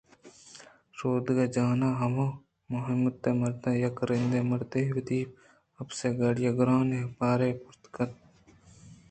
[0.97, 1.97] شودگ ءَ جان ءِ
[2.87, 5.19] ہمّت ء مَرداں یک رَندے مردے ءَ وتی
[5.81, 7.83] اپس گاڑی ءَ گرٛانیں بارے پِرکُت
[8.15, 8.89] ءُ رَہ گپت